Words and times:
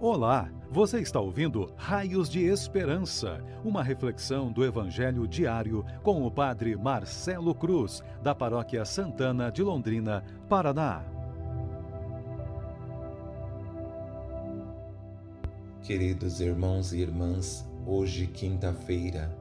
Olá, 0.00 0.48
você 0.70 1.00
está 1.00 1.18
ouvindo 1.18 1.72
Raios 1.76 2.28
de 2.28 2.44
Esperança, 2.44 3.42
uma 3.64 3.82
reflexão 3.82 4.52
do 4.52 4.64
Evangelho 4.64 5.26
diário 5.26 5.84
com 6.04 6.24
o 6.24 6.30
Padre 6.30 6.76
Marcelo 6.76 7.52
Cruz, 7.52 8.00
da 8.22 8.32
Paróquia 8.32 8.84
Santana 8.84 9.50
de 9.50 9.60
Londrina, 9.60 10.22
Paraná. 10.48 11.04
Queridos 15.82 16.40
irmãos 16.40 16.92
e 16.92 17.00
irmãs, 17.00 17.68
hoje, 17.84 18.28
quinta-feira, 18.28 19.36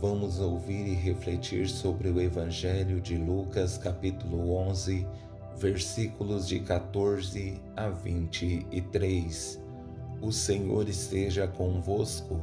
vamos 0.00 0.40
ouvir 0.40 0.86
e 0.86 0.94
refletir 0.94 1.68
sobre 1.68 2.08
o 2.08 2.18
Evangelho 2.18 3.02
de 3.02 3.18
Lucas, 3.18 3.76
capítulo 3.76 4.50
11, 4.54 5.06
versículos 5.58 6.48
de 6.48 6.60
14 6.60 7.60
a 7.76 7.90
23 7.90 9.59
o 10.20 10.30
Senhor 10.30 10.88
esteja 10.88 11.48
convosco, 11.48 12.38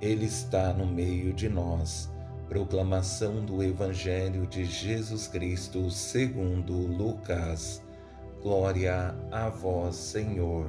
Ele 0.00 0.26
está 0.26 0.72
no 0.72 0.86
meio 0.86 1.32
de 1.32 1.48
nós. 1.48 2.12
Proclamação 2.48 3.44
do 3.44 3.62
Evangelho 3.62 4.46
de 4.46 4.64
Jesus 4.64 5.26
Cristo 5.26 5.90
segundo 5.90 6.72
Lucas. 6.72 7.82
Glória 8.42 9.14
a 9.32 9.48
vós, 9.48 9.96
Senhor. 9.96 10.66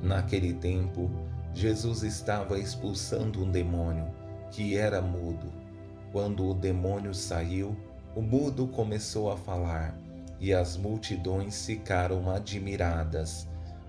Naquele 0.00 0.52
tempo, 0.52 1.10
Jesus 1.54 2.02
estava 2.02 2.58
expulsando 2.58 3.42
um 3.42 3.50
demônio 3.50 4.06
que 4.50 4.76
era 4.76 5.00
mudo. 5.00 5.52
Quando 6.12 6.48
o 6.48 6.54
demônio 6.54 7.14
saiu, 7.14 7.76
o 8.14 8.22
mudo 8.22 8.68
começou 8.68 9.32
a 9.32 9.36
falar 9.36 9.98
e 10.38 10.52
as 10.52 10.76
multidões 10.76 11.66
ficaram 11.66 12.30
admiradas. 12.30 13.48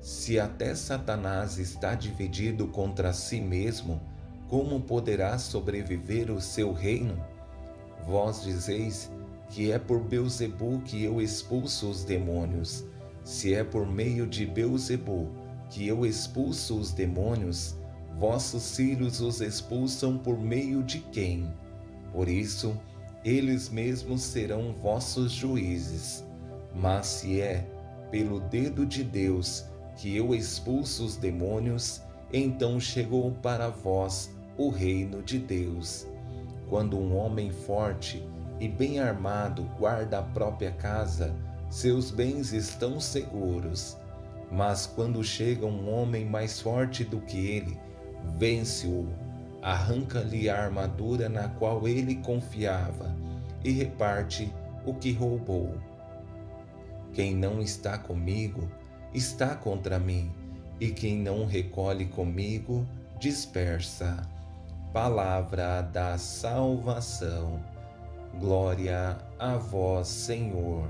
se 0.00 0.40
até 0.40 0.74
Satanás 0.74 1.58
está 1.58 1.94
dividido 1.94 2.66
contra 2.68 3.12
si 3.12 3.40
mesmo, 3.40 4.00
como 4.48 4.80
poderá 4.80 5.38
sobreviver 5.38 6.30
o 6.30 6.40
seu 6.40 6.72
reino? 6.72 7.22
Vós 8.06 8.42
dizeis 8.42 9.10
que 9.50 9.70
é 9.70 9.78
por 9.78 10.00
Beuzebu 10.00 10.80
que 10.80 11.04
eu 11.04 11.20
expulso 11.20 11.90
os 11.90 12.02
demônios. 12.02 12.84
Se 13.22 13.52
é 13.52 13.62
por 13.62 13.86
meio 13.86 14.26
de 14.26 14.46
Beuzebu 14.46 15.28
que 15.68 15.86
eu 15.86 16.06
expulso 16.06 16.78
os 16.78 16.92
demônios, 16.92 17.76
vossos 18.18 18.74
filhos 18.74 19.20
os 19.20 19.40
expulsam 19.40 20.16
por 20.18 20.38
meio 20.38 20.82
de 20.82 20.98
quem? 20.98 21.52
Por 22.12 22.28
isso, 22.28 22.76
eles 23.24 23.68
mesmos 23.68 24.22
serão 24.22 24.72
vossos 24.72 25.30
juízes. 25.30 26.24
Mas 26.74 27.06
se 27.06 27.40
é 27.40 27.66
pelo 28.10 28.40
dedo 28.40 28.86
de 28.86 29.04
Deus 29.04 29.69
que 29.96 30.16
eu 30.16 30.34
expulso 30.34 31.04
os 31.04 31.16
demônios, 31.16 32.02
então 32.32 32.78
chegou 32.78 33.32
para 33.42 33.68
vós 33.68 34.34
o 34.56 34.68
reino 34.68 35.22
de 35.22 35.38
Deus. 35.38 36.06
Quando 36.68 36.98
um 36.98 37.16
homem 37.16 37.50
forte 37.50 38.24
e 38.60 38.68
bem 38.68 39.00
armado 39.00 39.64
guarda 39.78 40.18
a 40.18 40.22
própria 40.22 40.70
casa, 40.72 41.34
seus 41.68 42.10
bens 42.10 42.52
estão 42.52 43.00
seguros. 43.00 43.96
Mas 44.50 44.86
quando 44.86 45.22
chega 45.22 45.64
um 45.64 45.92
homem 45.92 46.24
mais 46.24 46.60
forte 46.60 47.04
do 47.04 47.20
que 47.20 47.46
ele, 47.46 47.78
vence-o, 48.36 49.08
arranca-lhe 49.62 50.48
a 50.48 50.62
armadura 50.62 51.28
na 51.28 51.48
qual 51.48 51.86
ele 51.86 52.16
confiava 52.16 53.14
e 53.64 53.70
reparte 53.70 54.52
o 54.84 54.94
que 54.94 55.12
roubou. 55.12 55.74
Quem 57.12 57.34
não 57.34 57.60
está 57.60 57.98
comigo, 57.98 58.68
está 59.12 59.56
contra 59.56 59.98
mim, 59.98 60.30
e 60.78 60.90
quem 60.90 61.18
não 61.18 61.44
recolhe 61.44 62.06
comigo, 62.06 62.86
dispersa. 63.18 64.22
Palavra 64.92 65.82
da 65.82 66.16
salvação. 66.16 67.60
Glória 68.38 69.18
a 69.38 69.56
vós, 69.56 70.08
Senhor. 70.08 70.88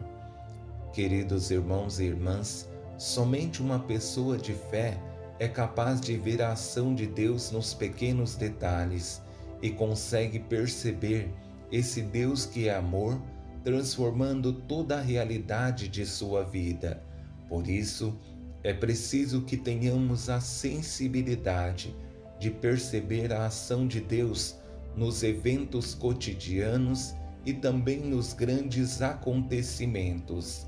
Queridos 0.92 1.50
irmãos 1.50 1.98
e 1.98 2.04
irmãs, 2.04 2.68
somente 2.98 3.62
uma 3.62 3.78
pessoa 3.78 4.36
de 4.36 4.52
fé 4.52 4.98
é 5.38 5.48
capaz 5.48 6.00
de 6.00 6.16
ver 6.16 6.42
a 6.42 6.52
ação 6.52 6.94
de 6.94 7.06
Deus 7.06 7.50
nos 7.50 7.72
pequenos 7.72 8.36
detalhes 8.36 9.22
e 9.62 9.70
consegue 9.70 10.38
perceber 10.38 11.32
esse 11.72 12.02
Deus 12.02 12.44
que 12.44 12.68
é 12.68 12.74
amor, 12.74 13.20
transformando 13.64 14.52
toda 14.52 14.98
a 14.98 15.00
realidade 15.00 15.88
de 15.88 16.04
sua 16.04 16.44
vida 16.44 17.02
por 17.50 17.68
isso, 17.68 18.16
é 18.62 18.72
preciso 18.72 19.42
que 19.42 19.56
tenhamos 19.56 20.30
a 20.30 20.40
sensibilidade 20.40 21.92
de 22.38 22.48
perceber 22.48 23.32
a 23.32 23.46
ação 23.46 23.88
de 23.88 24.00
Deus 24.00 24.56
nos 24.94 25.24
eventos 25.24 25.92
cotidianos 25.92 27.12
e 27.44 27.52
também 27.52 27.98
nos 27.98 28.32
grandes 28.32 29.02
acontecimentos. 29.02 30.64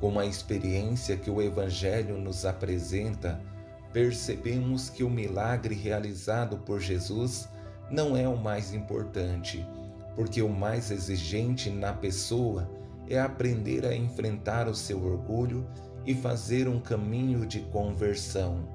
Com 0.00 0.18
a 0.18 0.26
experiência 0.26 1.16
que 1.16 1.30
o 1.30 1.40
Evangelho 1.40 2.18
nos 2.18 2.44
apresenta, 2.44 3.40
percebemos 3.92 4.90
que 4.90 5.04
o 5.04 5.10
milagre 5.10 5.74
realizado 5.74 6.58
por 6.58 6.80
Jesus 6.80 7.48
não 7.88 8.16
é 8.16 8.26
o 8.28 8.36
mais 8.36 8.74
importante, 8.74 9.64
porque 10.16 10.42
o 10.42 10.48
mais 10.48 10.90
exigente 10.90 11.70
na 11.70 11.92
pessoa 11.92 12.77
é 13.08 13.18
aprender 13.18 13.84
a 13.86 13.94
enfrentar 13.94 14.68
o 14.68 14.74
seu 14.74 15.04
orgulho 15.04 15.66
e 16.04 16.14
fazer 16.14 16.68
um 16.68 16.80
caminho 16.80 17.46
de 17.46 17.60
conversão. 17.60 18.68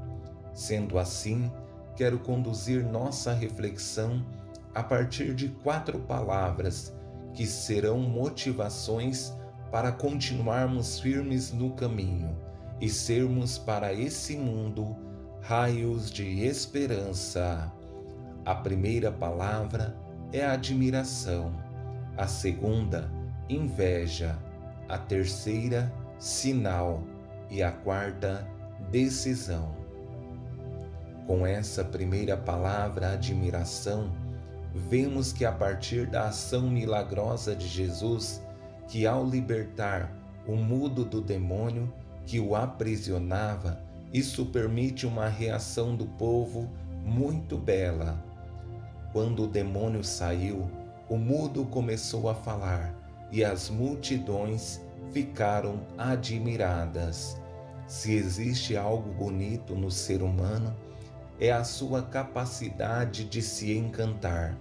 Sendo 0.54 1.00
assim, 1.00 1.52
quero 1.96 2.20
conduzir 2.20 2.84
nossa 2.84 3.34
reflexão 3.34 4.26
a 4.74 4.84
partir 4.84 5.34
de 5.34 5.50
quatro 5.50 6.00
palavras 6.00 6.94
que 7.34 7.46
serão 7.46 8.00
motivações 8.00 9.34
para 9.72 9.92
continuarmos 9.92 11.00
firmes 11.00 11.52
no 11.52 11.72
caminho 11.72 12.38
e 12.80 12.90
sermos 12.90 13.58
para 13.58 13.94
esse 13.94 14.38
mundo 14.38 14.96
raios 15.42 16.12
de 16.12 16.46
esperança. 16.46 17.72
A 18.46 18.56
primeira 18.56 19.12
palavra 19.12 19.96
é 20.32 20.46
admiração, 20.46 21.54
a 22.18 22.28
segunda, 22.28 23.12
inveja, 23.50 24.38
a 24.88 24.98
terceira, 24.98 25.92
sinal 26.18 27.04
e 27.50 27.62
a 27.62 27.72
quarta, 27.72 28.48
decisão. 28.90 29.76
Com 31.28 31.46
essa 31.46 31.84
primeira 31.84 32.36
palavra, 32.36 33.14
admiração, 33.14 34.12
vemos 34.74 35.32
que 35.32 35.46
a 35.46 35.52
partir 35.52 36.08
da 36.08 36.28
ação 36.28 36.70
milagrosa 36.70 37.56
de 37.56 37.68
Jesus, 37.68 38.42
que 38.88 39.06
ao 39.06 39.26
libertar 39.26 40.12
o 40.48 40.56
mudo 40.56 41.06
do 41.06 41.22
demônio 41.22 41.94
que 42.26 42.40
o 42.40 42.56
aprisionava, 42.56 43.82
isso 44.14 44.46
permite 44.48 45.06
uma 45.06 45.28
reação 45.28 45.96
do 45.96 46.06
povo 46.06 46.70
muito 47.04 47.58
bela. 47.58 48.24
Quando 49.12 49.44
o 49.44 49.48
demônio 49.48 50.04
saiu, 50.04 50.70
o 51.10 51.18
mudo 51.18 51.66
começou 51.66 52.30
a 52.30 52.36
falar 52.36 53.03
e 53.34 53.44
as 53.44 53.68
multidões 53.68 54.80
ficaram 55.12 55.82
admiradas. 55.98 57.36
Se 57.88 58.14
existe 58.14 58.78
algo 58.78 59.12
bonito 59.12 59.76
no 59.76 59.90
ser 59.90 60.22
humano, 60.22 60.74
é 61.40 61.52
a 61.52 61.64
sua 61.64 62.04
capacidade 62.04 63.24
de 63.24 63.42
se 63.42 63.76
encantar, 63.76 64.56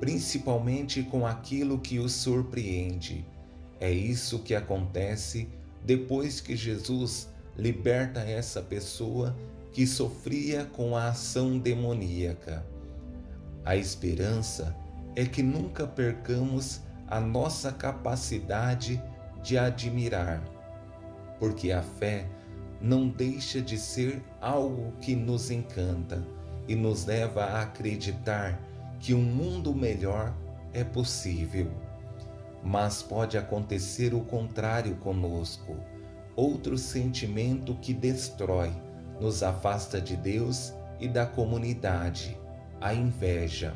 principalmente 0.00 1.02
com 1.02 1.26
aquilo 1.26 1.78
que 1.78 1.98
o 1.98 2.08
surpreende. 2.08 3.26
É 3.78 3.92
isso 3.92 4.38
que 4.38 4.54
acontece 4.54 5.46
depois 5.84 6.40
que 6.40 6.56
Jesus 6.56 7.28
liberta 7.58 8.20
essa 8.20 8.62
pessoa 8.62 9.36
que 9.70 9.86
sofria 9.86 10.64
com 10.64 10.96
a 10.96 11.08
ação 11.08 11.58
demoníaca. 11.58 12.64
A 13.66 13.76
esperança 13.76 14.74
é 15.14 15.26
que 15.26 15.42
nunca 15.42 15.86
percamos 15.86 16.80
a 17.10 17.20
nossa 17.20 17.72
capacidade 17.72 19.02
de 19.42 19.56
admirar, 19.56 20.42
porque 21.38 21.72
a 21.72 21.82
fé 21.82 22.26
não 22.80 23.08
deixa 23.08 23.60
de 23.60 23.78
ser 23.78 24.22
algo 24.40 24.92
que 25.00 25.16
nos 25.16 25.50
encanta 25.50 26.22
e 26.66 26.74
nos 26.74 27.06
leva 27.06 27.44
a 27.44 27.62
acreditar 27.62 28.60
que 29.00 29.14
um 29.14 29.22
mundo 29.22 29.74
melhor 29.74 30.34
é 30.72 30.84
possível. 30.84 31.70
Mas 32.62 33.02
pode 33.02 33.38
acontecer 33.38 34.12
o 34.12 34.20
contrário 34.20 34.96
conosco. 34.96 35.76
Outro 36.36 36.76
sentimento 36.76 37.74
que 37.76 37.94
destrói, 37.94 38.70
nos 39.20 39.42
afasta 39.42 40.00
de 40.00 40.16
Deus 40.16 40.72
e 41.00 41.08
da 41.08 41.24
comunidade, 41.26 42.38
a 42.80 42.92
inveja. 42.92 43.74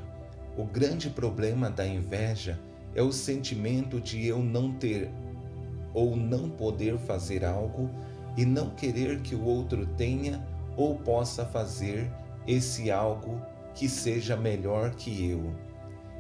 O 0.56 0.64
grande 0.64 1.08
problema 1.08 1.70
da 1.70 1.86
inveja 1.86 2.60
é 2.60 2.71
o 3.00 3.12
sentimento 3.12 3.98
de 4.00 4.26
eu 4.26 4.40
não 4.40 4.72
ter 4.72 5.08
ou 5.94 6.14
não 6.16 6.50
poder 6.50 6.98
fazer 6.98 7.44
algo 7.44 7.88
e 8.36 8.44
não 8.44 8.70
querer 8.70 9.20
que 9.20 9.34
o 9.34 9.44
outro 9.44 9.86
tenha 9.96 10.44
ou 10.76 10.96
possa 10.96 11.44
fazer 11.46 12.10
esse 12.46 12.90
algo 12.90 13.40
que 13.74 13.88
seja 13.88 14.36
melhor 14.36 14.94
que 14.94 15.30
eu. 15.30 15.54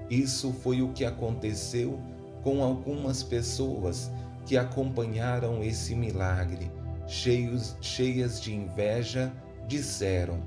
Isso 0.08 0.52
foi 0.52 0.82
o 0.82 0.92
que 0.92 1.04
aconteceu 1.04 2.00
com 2.42 2.62
algumas 2.62 3.22
pessoas 3.22 4.10
que 4.44 4.56
acompanharam 4.56 5.62
esse 5.62 5.94
milagre, 5.94 6.70
cheios, 7.06 7.76
cheias 7.80 8.40
de 8.40 8.54
inveja, 8.54 9.32
disseram: 9.66 10.42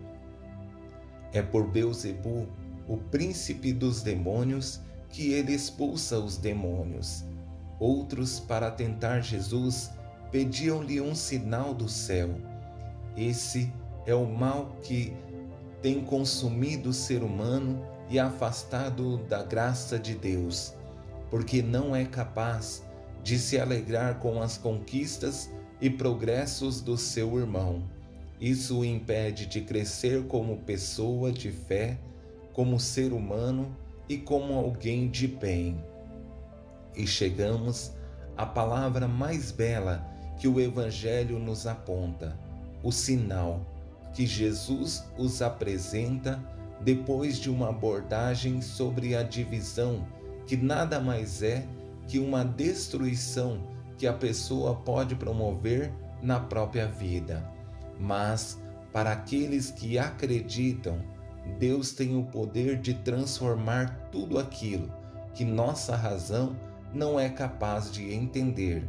É 1.33 1.42
por 1.42 1.68
Beuzebu, 1.68 2.48
o 2.88 2.98
príncipe 2.98 3.74
dos 3.74 4.01
demônios, 4.01 4.81
que 5.15 5.31
ele 5.31 5.53
expulsa 5.53 6.19
os 6.19 6.35
demônios. 6.35 7.23
Outros, 7.79 8.38
para 8.38 8.69
tentar 8.69 9.21
Jesus, 9.21 9.89
pediam-lhe 10.29 11.00
um 11.00 11.15
sinal 11.15 11.73
do 11.73 11.88
céu. 11.88 12.35
Esse 13.15 13.71
é 14.06 14.13
o 14.13 14.25
mal 14.25 14.75
que 14.83 15.13
tem 15.81 16.01
consumido 16.01 16.89
o 16.89 16.94
ser 16.94 17.23
humano 17.23 17.81
e 18.09 18.19
afastado 18.19 19.15
da 19.19 19.41
graça 19.41 19.97
de 19.97 20.15
Deus, 20.15 20.73
porque 21.29 21.62
não 21.62 21.95
é 21.95 22.03
capaz 22.03 22.83
de 23.23 23.39
se 23.39 23.57
alegrar 23.57 24.19
com 24.19 24.41
as 24.41 24.57
conquistas 24.57 25.50
e 25.79 25.89
progressos 25.89 26.81
do 26.81 26.97
seu 26.97 27.39
irmão. 27.39 27.81
Isso 28.38 28.79
o 28.79 28.85
impede 28.85 29.45
de 29.45 29.62
crescer 29.62 30.25
como 30.27 30.57
pessoa 30.57 31.31
de 31.31 31.51
fé, 31.51 31.97
como 32.51 32.77
ser 32.81 33.13
humano 33.13 33.73
e 34.07 34.18
como 34.18 34.54
alguém 34.54 35.10
de 35.10 35.28
bem. 35.28 35.84
E 36.96 37.06
chegamos 37.06 37.92
à 38.38 38.46
palavra 38.46 39.07
mais 39.07 39.52
bela 39.52 40.06
que 40.38 40.48
o 40.48 40.60
Evangelho 40.60 41.40
nos 41.40 41.66
aponta, 41.66 42.38
o 42.84 42.92
sinal 42.92 43.66
que 44.13 44.25
Jesus 44.25 45.04
os 45.18 45.42
apresenta 45.42 46.42
depois 46.81 47.38
de 47.38 47.50
uma 47.50 47.69
abordagem 47.69 48.62
sobre 48.62 49.16
a 49.16 49.24
divisão, 49.24 50.08
que 50.46 50.56
nada 50.56 51.00
mais 51.00 51.42
é 51.42 51.66
que 52.08 52.19
uma 52.19 52.44
destruição 52.44 53.60
que 53.98 54.08
a 54.08 54.13
pessoa 54.13 54.75
pode 54.75 55.16
promover 55.16 55.92
na 56.22 56.40
própria 56.40 56.88
vida. 56.88 57.50
Mas, 58.00 58.62
para 58.92 59.12
aqueles 59.12 59.72
que 59.72 59.98
acreditam, 59.98 61.00
Deus 61.59 61.94
tem 61.94 62.18
o 62.18 62.25
poder 62.25 62.80
de 62.80 62.94
transformar 62.94 64.09
tudo 64.12 64.38
aquilo 64.38 64.92
que 65.33 65.44
nossa 65.44 65.95
razão 65.95 66.56
não 66.94 67.19
é 67.19 67.30
capaz 67.30 67.92
de 67.92 68.13
entender. 68.13 68.88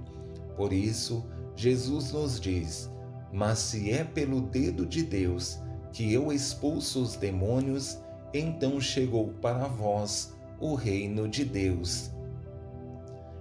Por 0.56 0.72
isso, 0.72 1.24
Jesus 1.54 2.12
nos 2.12 2.40
diz: 2.40 2.90
Mas 3.32 3.58
se 3.58 3.90
é 3.90 4.04
pelo 4.04 4.40
dedo 4.40 4.86
de 4.86 5.02
Deus 5.02 5.58
que 5.92 6.12
eu 6.12 6.32
expulso 6.32 7.02
os 7.02 7.16
demônios, 7.16 7.98
então 8.32 8.80
chegou 8.80 9.28
para 9.40 9.66
vós 9.66 10.34
o 10.60 10.74
reino 10.74 11.28
de 11.28 11.44
Deus. 11.44 12.10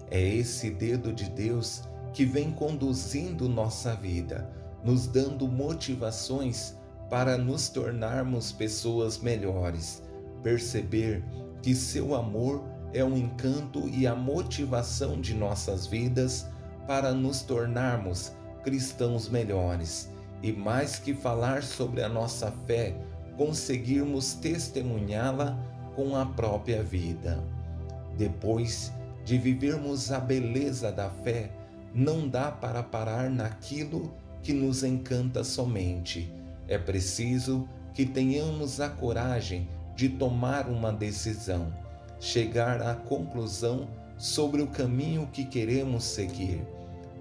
É 0.09 0.21
esse 0.21 0.69
dedo 0.69 1.11
de 1.11 1.29
Deus 1.29 1.83
que 2.13 2.25
vem 2.25 2.51
conduzindo 2.51 3.49
nossa 3.49 3.93
vida, 3.95 4.49
nos 4.83 5.07
dando 5.07 5.47
motivações 5.47 6.75
para 7.09 7.37
nos 7.37 7.69
tornarmos 7.69 8.51
pessoas 8.51 9.17
melhores. 9.19 10.01
Perceber 10.43 11.23
que 11.61 11.75
seu 11.75 12.15
amor 12.15 12.63
é 12.93 13.03
o 13.03 13.07
um 13.07 13.17
encanto 13.17 13.89
e 13.89 14.07
a 14.07 14.15
motivação 14.15 15.19
de 15.19 15.33
nossas 15.33 15.85
vidas 15.85 16.47
para 16.87 17.13
nos 17.13 17.41
tornarmos 17.41 18.31
cristãos 18.63 19.27
melhores 19.29 20.09
e 20.41 20.51
mais 20.51 20.99
que 20.99 21.13
falar 21.13 21.63
sobre 21.63 22.03
a 22.03 22.09
nossa 22.09 22.51
fé, 22.67 22.95
conseguirmos 23.35 24.33
testemunhá-la 24.33 25.57
com 25.95 26.15
a 26.15 26.25
própria 26.25 26.83
vida. 26.83 27.43
Depois 28.17 28.91
de 29.23 29.37
vivermos 29.37 30.11
a 30.11 30.19
beleza 30.19 30.91
da 30.91 31.09
fé, 31.09 31.51
não 31.93 32.27
dá 32.27 32.51
para 32.51 32.83
parar 32.83 33.29
naquilo 33.29 34.13
que 34.43 34.53
nos 34.53 34.83
encanta 34.83 35.43
somente. 35.43 36.31
É 36.67 36.77
preciso 36.77 37.67
que 37.93 38.05
tenhamos 38.05 38.79
a 38.79 38.89
coragem 38.89 39.67
de 39.95 40.09
tomar 40.09 40.67
uma 40.67 40.91
decisão, 40.91 41.73
chegar 42.19 42.81
à 42.81 42.93
conclusão 42.93 43.87
sobre 44.17 44.61
o 44.61 44.67
caminho 44.67 45.27
que 45.31 45.45
queremos 45.45 46.03
seguir. 46.03 46.61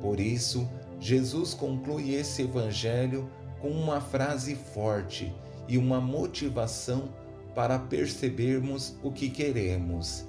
Por 0.01 0.19
isso, 0.19 0.69
Jesus 0.99 1.55
conclui 1.55 2.15
esse 2.15 2.43
evangelho 2.43 3.31
com 3.61 3.69
uma 3.69 4.01
frase 4.01 4.55
forte 4.55 5.33
e 5.69 5.79
uma 5.79 6.01
motivação 6.01 7.09
para 7.55 7.79
percebermos 7.79 8.97
o 9.03 9.13
que 9.13 9.29
queremos. 9.29 10.27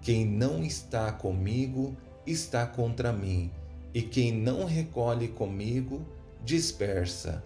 Quem 0.00 0.26
não 0.26 0.64
está 0.64 1.12
comigo 1.12 1.96
está 2.26 2.66
contra 2.66 3.12
mim, 3.12 3.50
e 3.94 4.02
quem 4.02 4.32
não 4.32 4.64
recolhe 4.64 5.28
comigo 5.28 6.04
dispersa. 6.44 7.42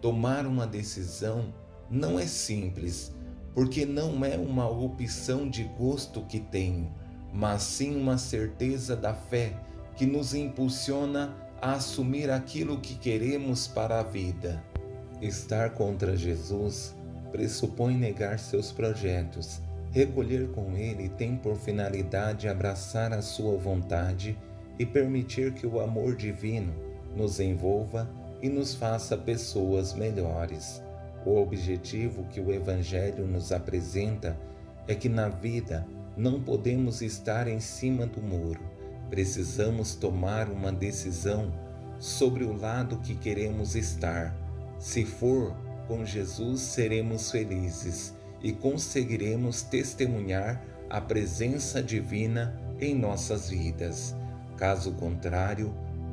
Tomar 0.00 0.46
uma 0.46 0.66
decisão 0.66 1.52
não 1.90 2.18
é 2.18 2.26
simples, 2.26 3.14
porque 3.54 3.86
não 3.86 4.24
é 4.24 4.36
uma 4.36 4.68
opção 4.68 5.48
de 5.48 5.64
gosto 5.78 6.22
que 6.22 6.40
tenho, 6.40 6.92
mas 7.32 7.62
sim 7.62 7.96
uma 7.96 8.18
certeza 8.18 8.96
da 8.96 9.14
fé 9.14 9.52
que 9.96 10.06
nos 10.06 10.34
impulsiona 10.34 11.34
a 11.62 11.74
assumir 11.74 12.30
aquilo 12.30 12.80
que 12.80 12.94
queremos 12.96 13.66
para 13.66 14.00
a 14.00 14.02
vida. 14.02 14.62
Estar 15.22 15.70
contra 15.70 16.16
Jesus 16.16 16.94
pressupõe 17.30 17.96
negar 17.96 18.38
seus 18.38 18.70
projetos. 18.70 19.60
Recolher 19.90 20.50
com 20.50 20.76
ele 20.76 21.08
tem 21.08 21.36
por 21.36 21.56
finalidade 21.56 22.48
abraçar 22.48 23.12
a 23.12 23.22
sua 23.22 23.56
vontade 23.56 24.36
e 24.78 24.84
permitir 24.84 25.54
que 25.54 25.66
o 25.66 25.80
amor 25.80 26.16
divino 26.16 26.83
nos 27.16 27.40
envolva 27.40 28.08
e 28.42 28.48
nos 28.48 28.74
faça 28.74 29.16
pessoas 29.16 29.94
melhores. 29.94 30.82
O 31.24 31.36
objetivo 31.40 32.24
que 32.24 32.40
o 32.40 32.52
Evangelho 32.52 33.26
nos 33.26 33.52
apresenta 33.52 34.36
é 34.86 34.94
que 34.94 35.08
na 35.08 35.28
vida 35.28 35.86
não 36.16 36.40
podemos 36.40 37.00
estar 37.00 37.48
em 37.48 37.60
cima 37.60 38.06
do 38.06 38.20
muro 38.20 38.74
Precisamos 39.14 39.94
tomar 39.94 40.48
uma 40.48 40.72
decisão 40.72 41.52
sobre 42.00 42.44
o 42.44 42.52
lado 42.52 42.98
que 42.98 43.14
queremos 43.14 43.76
estar. 43.76 44.34
Se 44.78 45.04
for 45.04 45.54
com 45.86 46.04
Jesus, 46.04 46.60
seremos 46.60 47.30
felizes 47.30 48.14
e 48.42 48.52
conseguiremos 48.52 49.62
testemunhar 49.62 50.60
a 50.90 51.00
presença 51.00 51.82
divina 51.82 52.58
em 52.80 52.94
nossas 52.94 53.50
vidas. 53.50 54.14
Caso 54.56 54.92
contrário, 54.92 55.72